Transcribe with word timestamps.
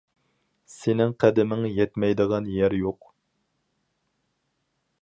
سېنىڭ 0.75 1.13
قەدىمىڭ 1.23 1.61
يەتمەيدىغان 1.81 2.49
يەر 2.57 2.79
يوق. 2.79 3.13